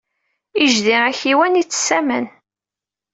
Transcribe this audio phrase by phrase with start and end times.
[0.63, 2.25] Ijdi akiwan yettess aman.